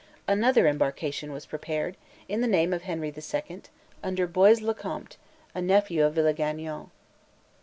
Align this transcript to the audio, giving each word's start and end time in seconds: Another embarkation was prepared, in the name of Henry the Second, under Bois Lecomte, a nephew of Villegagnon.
Another 0.27 0.67
embarkation 0.67 1.31
was 1.31 1.45
prepared, 1.45 1.95
in 2.27 2.41
the 2.41 2.47
name 2.47 2.73
of 2.73 2.81
Henry 2.81 3.11
the 3.11 3.21
Second, 3.21 3.69
under 4.01 4.25
Bois 4.25 4.55
Lecomte, 4.59 5.15
a 5.53 5.61
nephew 5.61 6.03
of 6.03 6.15
Villegagnon. 6.15 6.89